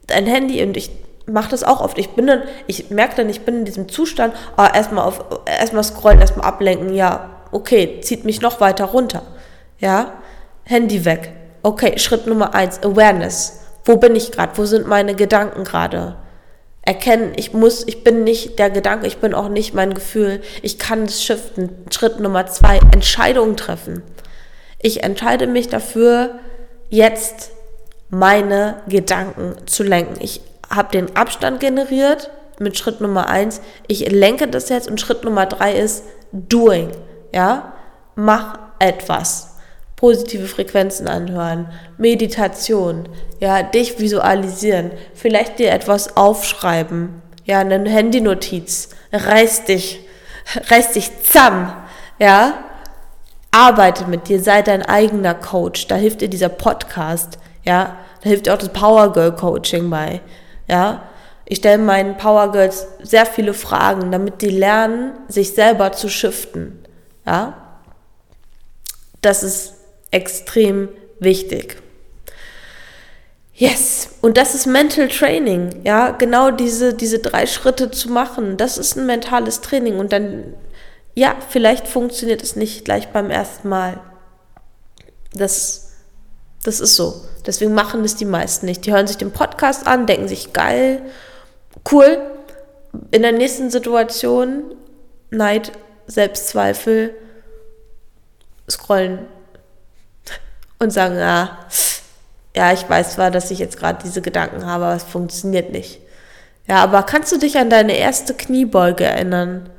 [0.07, 0.91] dein Handy und ich
[1.29, 1.99] mache das auch oft.
[1.99, 5.85] Ich bin dann, ich merke dann, ich bin in diesem Zustand, ah, erstmal auf, erstmal
[5.85, 9.23] scrollen, erstmal ablenken, ja, okay, zieht mich noch weiter runter.
[9.79, 10.15] Ja,
[10.65, 11.33] Handy weg.
[11.63, 13.61] Okay, Schritt Nummer eins, Awareness.
[13.85, 14.53] Wo bin ich gerade?
[14.57, 16.17] Wo sind meine Gedanken gerade?
[16.83, 20.41] Erkennen, ich muss, ich bin nicht der Gedanke, ich bin auch nicht mein Gefühl.
[20.63, 21.71] Ich kann es shiften.
[21.91, 24.03] Schritt Nummer zwei, Entscheidungen treffen.
[24.81, 26.39] Ich entscheide mich dafür,
[26.89, 27.51] jetzt
[28.11, 30.17] meine Gedanken zu lenken.
[30.21, 33.61] Ich habe den Abstand generiert mit Schritt Nummer eins.
[33.87, 36.91] Ich lenke das jetzt und Schritt Nummer drei ist doing.
[37.33, 37.73] Ja,
[38.15, 39.55] mach etwas.
[39.99, 43.09] positive Frequenzen anhören, Meditation,
[43.41, 50.01] ja, dich visualisieren, vielleicht dir etwas aufschreiben, ja, eine Handynotiz, reiß dich,
[50.71, 51.73] reiß dich zusammen,
[52.21, 52.65] ja,
[53.51, 58.47] arbeite mit dir, sei dein eigener Coach, da hilft dir dieser Podcast, ja, da hilft
[58.47, 60.21] dir auch das Power Girl Coaching bei,
[60.69, 61.09] ja,
[61.45, 66.79] ich stelle meinen Power Girls sehr viele Fragen, damit die lernen, sich selber zu shiften,
[67.27, 67.55] ja,
[69.23, 69.75] das ist
[70.11, 71.83] extrem wichtig.
[73.55, 78.79] Yes, und das ist Mental Training, ja, genau diese, diese drei Schritte zu machen, das
[78.79, 80.55] ist ein mentales Training und dann,
[81.17, 84.01] ja, vielleicht funktioniert es nicht gleich beim ersten Mal.
[85.33, 85.93] Das,
[86.63, 87.21] das ist so.
[87.49, 88.85] Deswegen machen es die meisten nicht.
[88.85, 91.01] Die hören sich den Podcast an, denken sich, geil,
[91.91, 92.19] cool.
[93.11, 94.75] In der nächsten Situation,
[95.31, 95.73] Neid,
[96.07, 97.15] Selbstzweifel,
[98.71, 99.21] scrollen
[100.79, 101.59] und sagen, ah,
[102.55, 106.03] ja, ich weiß zwar, dass ich jetzt gerade diese Gedanken habe, aber es funktioniert nicht.
[106.69, 109.71] Ja, aber kannst du dich an deine erste Kniebeuge erinnern?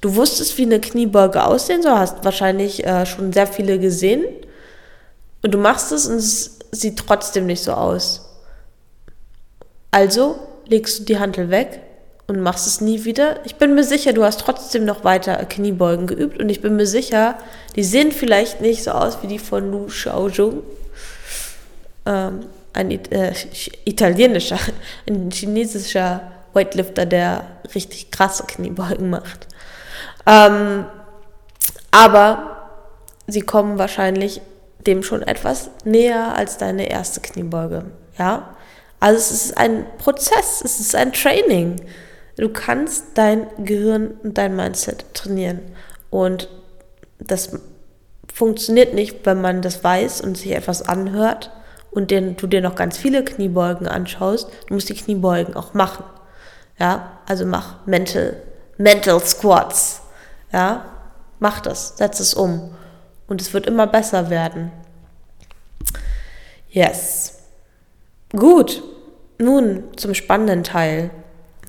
[0.00, 4.24] Du wusstest, wie eine Kniebeuge aussehen soll, hast wahrscheinlich äh, schon sehr viele gesehen
[5.42, 8.28] und du machst es und es sieht trotzdem nicht so aus.
[9.90, 11.80] Also legst du die Handel weg
[12.26, 13.44] und machst es nie wieder.
[13.44, 16.86] Ich bin mir sicher, du hast trotzdem noch weiter Kniebeugen geübt und ich bin mir
[16.86, 17.36] sicher,
[17.76, 20.62] die sehen vielleicht nicht so aus wie die von Lu Xiaojung,
[22.06, 23.34] ähm, ein äh,
[23.84, 24.58] italienischer,
[25.06, 29.46] ein chinesischer Weightlifter, der richtig krasse Kniebeugen macht.
[30.26, 30.86] Ähm,
[31.90, 32.70] aber
[33.26, 34.40] sie kommen wahrscheinlich
[34.86, 37.84] dem schon etwas näher als deine erste Kniebeuge.
[38.18, 38.56] Ja?
[39.00, 41.76] Also es ist ein Prozess, es ist ein Training.
[42.36, 45.60] Du kannst dein Gehirn und dein Mindset trainieren.
[46.10, 46.48] Und
[47.18, 47.58] das
[48.32, 51.50] funktioniert nicht, wenn man das weiß und sich etwas anhört
[51.90, 54.48] und den, du dir noch ganz viele Kniebeugen anschaust.
[54.66, 56.04] Du musst die Kniebeugen auch machen.
[56.78, 58.36] Ja, also mach Mental,
[58.78, 60.02] Mental Squats.
[60.52, 60.84] Ja,
[61.38, 62.74] mach das, setz es um.
[63.26, 64.72] Und es wird immer besser werden.
[66.70, 67.38] Yes.
[68.30, 68.82] Gut.
[69.38, 71.10] Nun zum spannenden Teil.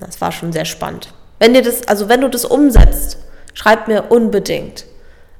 [0.00, 1.12] Das war schon sehr spannend.
[1.38, 3.18] Wenn dir das, also wenn du das umsetzt,
[3.54, 4.86] schreib mir unbedingt.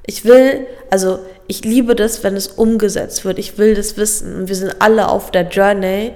[0.05, 3.39] Ich will, also ich liebe das, wenn es umgesetzt wird.
[3.39, 4.47] Ich will das wissen.
[4.47, 6.13] Wir sind alle auf der Journey.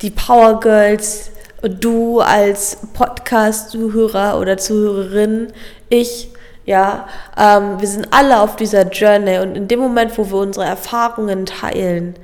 [0.00, 1.30] Die Power Girls,
[1.62, 5.52] du als Podcast-Zuhörer oder Zuhörerin,
[5.88, 6.30] ich,
[6.64, 10.66] ja, ähm, wir sind alle auf dieser Journey und in dem Moment, wo wir unsere
[10.66, 12.14] Erfahrungen teilen,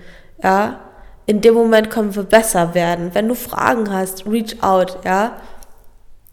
[0.43, 0.79] ja,
[1.27, 3.11] in dem Moment können wir besser werden.
[3.13, 5.33] Wenn du Fragen hast, reach out, ja.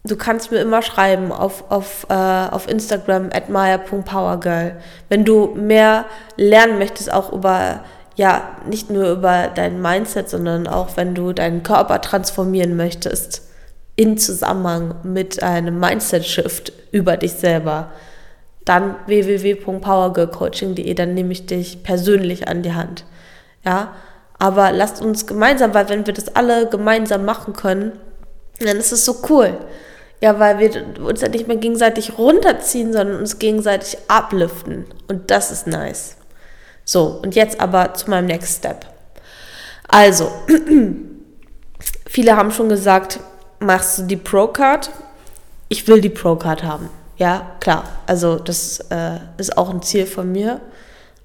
[0.04, 4.76] Du kannst mir immer schreiben auf, auf, äh, auf Instagram at maya.powergirl.
[5.08, 6.04] Wenn du mehr
[6.36, 7.80] lernen möchtest, auch über,
[8.14, 13.45] ja, nicht nur über dein Mindset, sondern auch wenn du deinen Körper transformieren möchtest,
[13.96, 17.90] in Zusammenhang mit einem Mindset-Shift über dich selber,
[18.64, 23.04] dann www.powergirlcoaching.de, dann nehme ich dich persönlich an die Hand.
[23.64, 23.94] Ja,
[24.38, 27.92] aber lasst uns gemeinsam, weil wenn wir das alle gemeinsam machen können,
[28.60, 29.56] dann ist es so cool.
[30.20, 34.86] Ja, weil wir uns ja nicht mehr gegenseitig runterziehen, sondern uns gegenseitig upliften.
[35.08, 36.16] Und das ist nice.
[36.84, 38.86] So, und jetzt aber zu meinem Next Step.
[39.88, 40.30] Also,
[42.06, 43.20] viele haben schon gesagt,
[43.58, 44.90] machst du die Pro-Card?
[45.68, 46.90] Ich will die Pro-Card haben.
[47.16, 47.84] Ja, klar.
[48.06, 50.60] Also, das äh, ist auch ein Ziel von mir.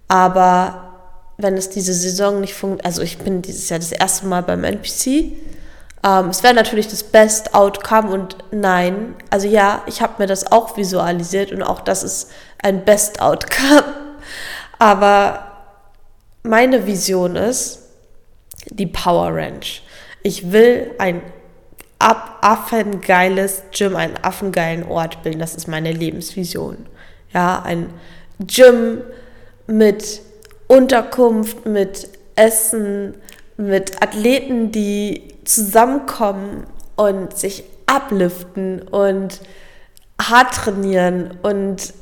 [0.07, 0.91] Aber
[1.37, 4.63] wenn es diese Saison nicht funktioniert, also ich bin dieses Jahr das erste Mal beim
[4.63, 5.33] NPC.
[6.03, 10.51] Ähm, es wäre natürlich das Best Outcome und nein, also ja, ich habe mir das
[10.51, 13.83] auch visualisiert und auch das ist ein Best Outcome.
[14.79, 15.47] Aber
[16.43, 17.79] meine Vision ist
[18.67, 19.83] die Power Ranch.
[20.23, 21.21] Ich will ein
[22.01, 25.39] affengeiles Gym, einen affengeilen Ort bilden.
[25.39, 26.77] Das ist meine Lebensvision.
[27.33, 27.89] Ja, ein
[28.39, 29.01] Gym
[29.67, 30.21] mit
[30.67, 33.15] Unterkunft, mit Essen,
[33.57, 39.41] mit Athleten, die zusammenkommen und sich abliften und
[40.19, 41.93] hart trainieren und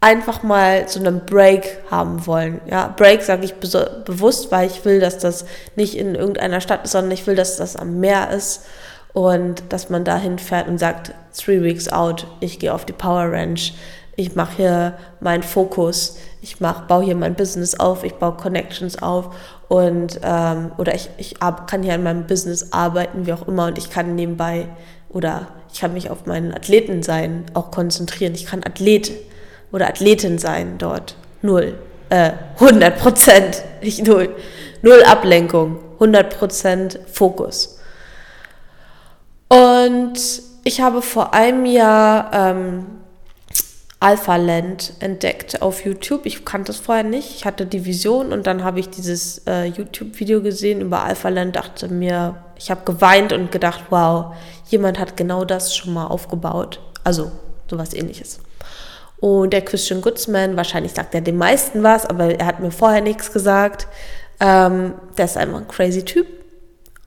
[0.00, 2.60] einfach mal so einen Break haben wollen.
[2.66, 6.84] Ja, Break sage ich be bewusst, weil ich will, dass das nicht in irgendeiner Stadt
[6.84, 8.66] ist, sondern ich will, dass das am Meer ist
[9.14, 13.32] und dass man da hinfährt und sagt, three weeks out, ich gehe auf die Power
[13.32, 13.72] Ranch,
[14.16, 19.00] ich mache hier meinen Fokus, ich mach, baue hier mein Business auf, ich baue Connections
[19.02, 19.34] auf
[19.68, 23.78] und ähm, oder ich, ich kann hier an meinem Business arbeiten, wie auch immer, und
[23.78, 24.68] ich kann nebenbei
[25.08, 28.34] oder ich kann mich auf meinen Athletensein auch konzentrieren.
[28.34, 29.12] Ich kann Athlet
[29.72, 31.16] oder Athletin sein dort.
[31.42, 31.74] Null.
[32.10, 34.34] äh, 100 Prozent, nicht null,
[34.82, 37.78] null Ablenkung, 100 Prozent Fokus.
[39.54, 40.14] Und
[40.64, 42.86] ich habe vor einem Jahr ähm,
[44.00, 46.26] Alpha Land entdeckt auf YouTube.
[46.26, 47.36] Ich kannte es vorher nicht.
[47.36, 51.54] Ich hatte die Vision und dann habe ich dieses äh, YouTube-Video gesehen über Alpha Land,
[51.54, 54.34] dachte mir, ich habe geweint und gedacht, wow,
[54.68, 56.80] jemand hat genau das schon mal aufgebaut.
[57.04, 57.30] Also
[57.70, 58.40] sowas ähnliches.
[59.20, 63.02] Und der Christian Goodsman, wahrscheinlich sagt er den meisten was, aber er hat mir vorher
[63.02, 63.86] nichts gesagt.
[64.40, 66.26] Ähm, der ist einfach ein crazy Typ.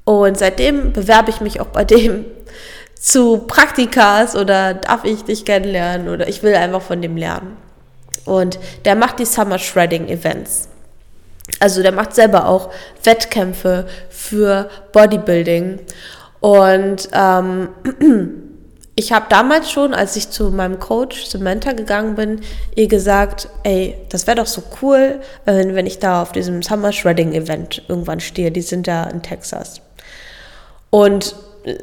[0.05, 2.23] Und seitdem bewerbe ich mich auch bei dem
[2.99, 7.57] zu Praktikas oder darf ich dich kennenlernen oder ich will einfach von dem lernen.
[8.25, 10.67] Und der macht die Summer Shredding Events.
[11.59, 12.71] Also der macht selber auch
[13.03, 15.79] Wettkämpfe für Bodybuilding.
[16.39, 17.69] Und ähm,
[18.95, 22.41] ich habe damals schon, als ich zu meinem Coach Samantha gegangen bin,
[22.75, 26.91] ihr gesagt, ey, das wäre doch so cool, wenn, wenn ich da auf diesem Summer
[26.91, 28.51] Shredding Event irgendwann stehe.
[28.51, 29.81] Die sind ja in Texas.
[30.89, 31.77] Und äh,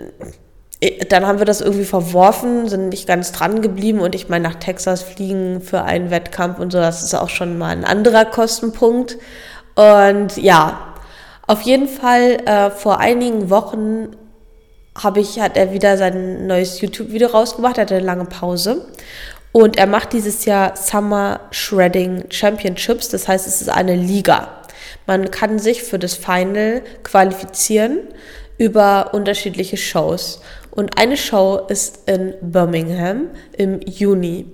[1.08, 4.56] dann haben wir das irgendwie verworfen, sind nicht ganz dran geblieben und ich meine, nach
[4.56, 9.16] Texas fliegen für einen Wettkampf und so, das ist auch schon mal ein anderer Kostenpunkt.
[9.76, 10.94] Und ja,
[11.46, 14.16] auf jeden Fall äh, vor einigen Wochen
[15.00, 18.86] habe ich, hat er wieder sein neues YouTube-Video rausgebracht, er hatte eine lange Pause.
[19.52, 24.48] Und er macht dieses Jahr Summer Shredding Championships, das heißt, es ist eine Liga.
[25.06, 27.98] Man kann sich für das Final qualifizieren
[28.58, 30.40] über unterschiedliche Shows.
[30.74, 34.52] Und eine Show ist in Birmingham im Juni.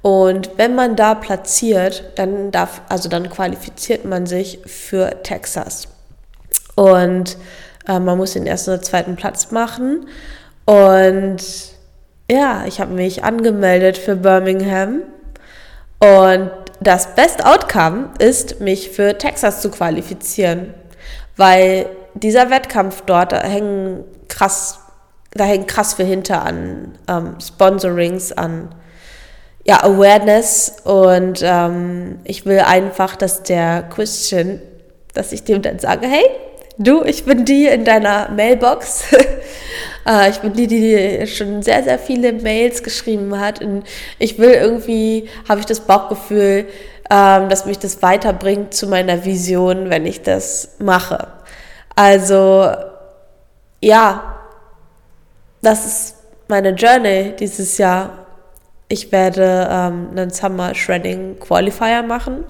[0.00, 5.88] Und wenn man da platziert, dann darf, also dann qualifiziert man sich für Texas.
[6.76, 7.36] Und
[7.88, 10.06] äh, man muss den ersten oder zweiten Platz machen.
[10.64, 11.38] Und
[12.30, 15.02] ja, ich habe mich angemeldet für Birmingham.
[15.98, 20.74] Und das Best Outcome ist, mich für Texas zu qualifizieren.
[21.36, 24.78] Weil dieser Wettkampf dort, hängen krass,
[25.36, 28.74] da hängt krass viel hinter an ähm, Sponsorings, an
[29.64, 34.60] ja, Awareness und ähm, ich will einfach, dass der Christian,
[35.12, 36.24] dass ich dem dann sage, hey,
[36.78, 39.04] du, ich bin die in deiner Mailbox.
[40.06, 43.82] äh, ich bin die, die schon sehr, sehr viele Mails geschrieben hat und
[44.20, 46.66] ich will irgendwie, habe ich das Bauchgefühl,
[47.10, 51.26] ähm, dass mich das weiterbringt zu meiner Vision, wenn ich das mache.
[51.96, 52.70] Also
[53.80, 54.35] ja,
[55.66, 56.14] das ist
[56.46, 58.24] meine Journey dieses Jahr.
[58.86, 62.44] Ich werde ähm, einen Summer Shredding Qualifier machen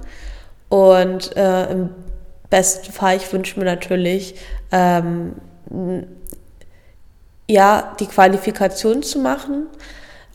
[0.69, 1.89] und äh, im
[2.51, 4.35] besten Fall, ich wünsche mir natürlich,
[4.71, 5.33] ähm,
[7.49, 9.69] ja, die Qualifikation zu machen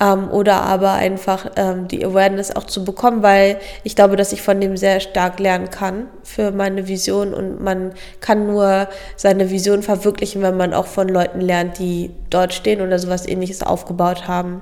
[0.01, 4.41] ähm, oder aber einfach ähm, die Awareness auch zu bekommen, weil ich glaube, dass ich
[4.41, 9.83] von dem sehr stark lernen kann für meine Vision und man kann nur seine Vision
[9.83, 14.61] verwirklichen, wenn man auch von Leuten lernt, die dort stehen oder sowas ähnliches aufgebaut haben.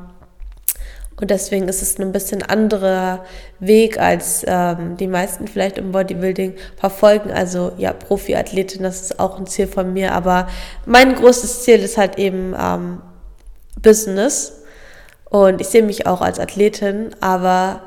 [1.22, 3.26] Und deswegen ist es ein bisschen anderer
[3.60, 7.30] Weg, als ähm, die meisten vielleicht im Bodybuilding verfolgen.
[7.30, 10.14] Also ja, Profiathletin, das ist auch ein Ziel von mir.
[10.14, 10.48] Aber
[10.86, 13.02] mein großes Ziel ist halt eben ähm,
[13.82, 14.59] Business
[15.30, 17.82] und ich sehe mich auch als Athletin, aber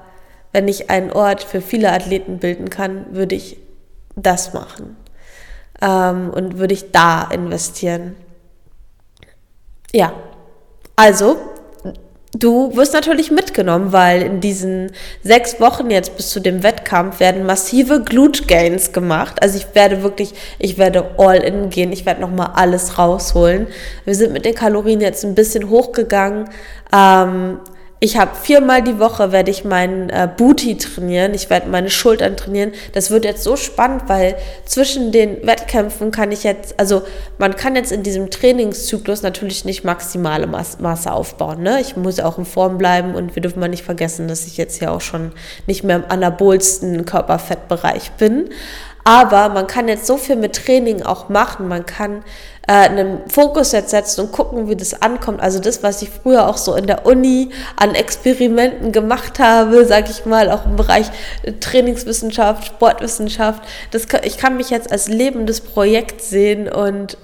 [0.53, 3.59] wenn ich einen Ort für viele Athleten bilden kann, würde ich
[4.15, 4.97] das machen.
[5.81, 8.15] Ähm, und würde ich da investieren.
[9.93, 10.13] Ja,
[10.95, 11.37] also
[12.35, 14.93] Du wirst natürlich mitgenommen, weil in diesen
[15.23, 19.43] sechs Wochen jetzt bis zu dem Wettkampf werden massive Glute Gains gemacht.
[19.43, 23.67] Also ich werde wirklich, ich werde all in gehen, ich werde nochmal alles rausholen.
[24.07, 26.49] Wir sind mit den Kalorien jetzt ein bisschen hochgegangen,
[26.91, 27.61] ähm,
[28.05, 32.37] ich habe viermal die Woche werde ich meinen äh, Booty trainieren, ich werde meine Schultern
[32.37, 32.73] trainieren.
[32.95, 34.35] Das wird jetzt so spannend, weil
[34.65, 37.03] zwischen den Wettkämpfen kann ich jetzt, also
[37.39, 41.63] man kann jetzt in diesem Trainingszyklus natürlich nicht maximale Mas Masse aufbauen.
[41.63, 41.81] Ne?
[41.81, 44.83] Ich muss auch in Form bleiben und wir dürfen mal nicht vergessen, dass ich jetzt
[44.83, 45.31] ja auch schon
[45.69, 48.49] nicht mehr im anabolsten Körperfettbereich bin.
[49.05, 51.69] Aber man kann jetzt so viel mit Training auch machen.
[51.69, 52.25] Man kann
[52.67, 55.41] äh, einen Fokus jetzt setzen und gucken, wie das ankommt.
[55.41, 60.09] Also das, was ich früher auch so in der Uni an Experimenten gemacht habe, sage
[60.11, 61.07] ich mal, auch im Bereich
[61.61, 63.63] Trainingswissenschaft, Sportwissenschaft.
[63.91, 67.17] Das, ich kann mich jetzt als lebendes Projekt sehen und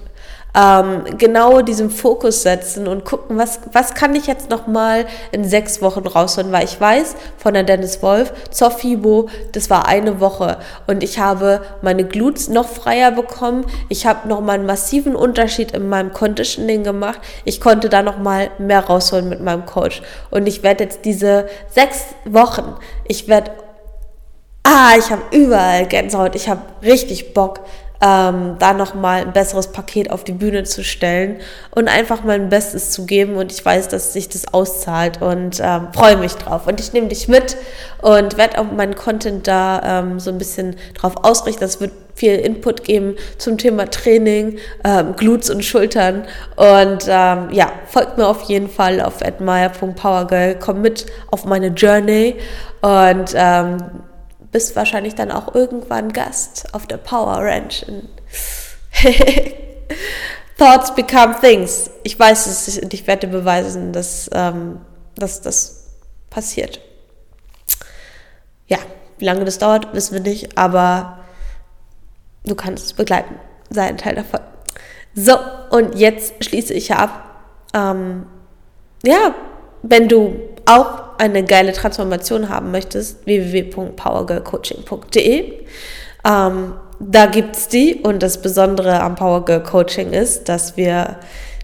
[0.55, 5.81] ähm, genau diesen Fokus setzen und gucken, was, was kann ich jetzt nochmal in sechs
[5.81, 10.57] Wochen rausholen, weil ich weiß von der Dennis Wolf zur FIBO, das war eine Woche.
[10.87, 15.87] Und ich habe meine Glutes noch freier bekommen, ich habe nochmal einen massiven Unterschied in
[15.87, 20.01] meinem Conditioning gemacht, ich konnte da nochmal mehr rausholen mit meinem Coach.
[20.31, 22.75] Und ich werde jetzt diese sechs Wochen,
[23.05, 23.51] ich werde
[24.63, 27.61] ah, ich habe überall Gänsehaut, ich habe richtig Bock,
[28.01, 31.37] ähm, da nochmal ein besseres Paket auf die Bühne zu stellen
[31.71, 33.35] und einfach mein Bestes zu geben.
[33.35, 36.67] Und ich weiß, dass sich das auszahlt und ähm, freue mich drauf.
[36.67, 37.57] Und ich nehme dich mit
[38.01, 41.61] und werde auch meinen Content da ähm, so ein bisschen drauf ausrichten.
[41.61, 46.25] Das wird viel Input geben zum Thema Training, ähm, Glutes und Schultern.
[46.55, 50.55] Und ähm, ja, folgt mir auf jeden Fall auf admire.powergirl.
[50.59, 52.35] Komm mit auf meine Journey
[52.81, 53.77] und ähm,
[54.51, 57.85] bist wahrscheinlich dann auch irgendwann Gast auf der Power Ranch.
[60.57, 61.89] Thoughts become things.
[62.03, 64.81] Ich weiß es und ich werde beweisen, dass, ähm,
[65.15, 65.85] dass das
[66.29, 66.81] passiert.
[68.67, 68.77] Ja,
[69.17, 71.19] wie lange das dauert, wissen wir nicht, aber
[72.45, 73.35] du kannst es begleiten.
[73.69, 74.41] Sei ein Teil davon.
[75.15, 75.37] So,
[75.71, 77.43] und jetzt schließe ich ab.
[77.73, 78.25] Ähm,
[79.03, 79.33] ja,
[79.81, 85.53] wenn du auch eine geile Transformation haben möchtest, www.powergirlcoaching.de.
[86.25, 91.17] Ähm, da gibt es die und das Besondere am Powergirl Coaching ist, dass wir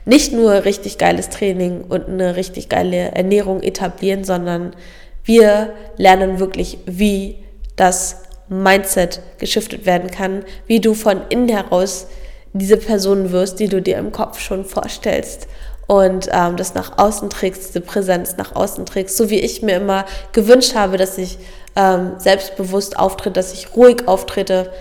[0.06, 4.76] nicht nur richtig geiles Training und eine richtig geile Ernährung etablieren, sondern
[5.24, 7.38] wir lernen wirklich, wie
[7.76, 12.08] das Mindset geschiftet werden kann, wie du von innen heraus
[12.54, 15.48] diese Person wirst, die du dir im Kopf schon vorstellst
[15.88, 19.78] und ähm, das nach außen trägst, diese Präsenz nach außen trägst, so wie ich mir
[19.78, 21.38] immer gewünscht habe, dass ich
[21.76, 24.72] ähm, selbstbewusst auftrete, dass ich ruhig auftrete.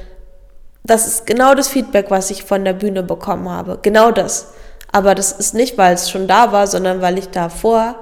[0.84, 3.78] Das ist genau das Feedback, was ich von der Bühne bekommen habe.
[3.82, 4.52] Genau das.
[4.92, 7.96] Aber das ist nicht, weil es schon da war, sondern weil ich davor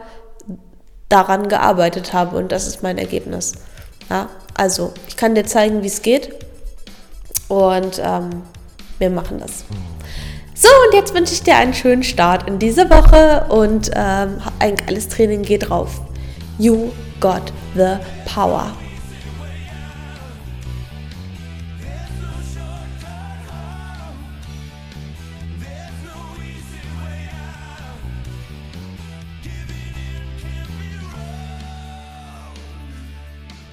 [1.08, 3.52] daran gearbeitet habe und das ist mein Ergebnis.
[4.10, 6.34] Ja, also ich kann dir zeigen, wie es geht
[7.48, 8.42] und ähm,
[8.98, 9.64] wir machen das.
[10.62, 14.76] So, und jetzt wünsche ich dir einen schönen Start in diese Woche und ähm, ein
[14.76, 16.00] geiles Training geht drauf.
[16.56, 17.96] You got the
[18.32, 18.70] power.